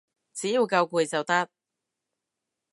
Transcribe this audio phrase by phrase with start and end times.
[0.33, 1.47] 只要夠攰就得